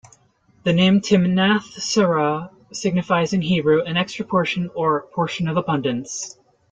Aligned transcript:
The 0.63 0.73
name 0.73 0.99
"Timnath-serah" 0.99 2.49
signifies 2.73 3.33
in 3.33 3.43
Hebrew 3.43 3.83
an 3.83 3.97
"extra 3.97 4.25
portion" 4.25 4.71
or 4.73 5.03
"portion 5.13 5.47
of 5.47 5.57
abundance". 5.57 6.39